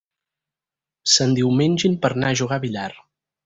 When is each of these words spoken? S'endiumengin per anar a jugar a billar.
S'endiumengin 1.15 1.99
per 2.07 2.13
anar 2.19 2.33
a 2.33 2.41
jugar 2.43 2.59
a 2.61 2.65
billar. 2.69 2.91